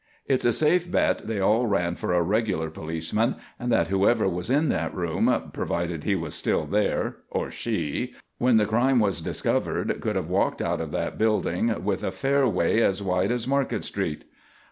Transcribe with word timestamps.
It's 0.25 0.45
a 0.45 0.51
safe 0.51 0.89
bet 0.89 1.27
they 1.27 1.39
all 1.39 1.67
ran 1.67 1.95
for 1.95 2.11
a 2.11 2.23
regular 2.23 2.71
policeman, 2.71 3.35
and 3.59 3.71
that 3.71 3.89
whoever 3.89 4.27
was 4.27 4.49
in 4.49 4.69
that 4.69 4.95
room 4.95 5.31
provided 5.53 6.03
he 6.03 6.15
was 6.15 6.33
still 6.33 6.65
there, 6.65 7.17
or 7.29 7.51
she 7.51 8.15
when 8.39 8.57
the 8.57 8.65
crime 8.65 8.99
was 8.99 9.21
discovered 9.21 10.01
could 10.01 10.15
have 10.15 10.25
walked 10.27 10.59
out 10.59 10.81
of 10.81 10.89
that 10.89 11.19
building 11.19 11.83
with 11.83 12.03
a 12.03 12.09
fair 12.09 12.47
way 12.47 12.81
as 12.81 13.03
wide 13.03 13.31
as 13.31 13.47
Market 13.47 13.85
Street." 13.85 14.25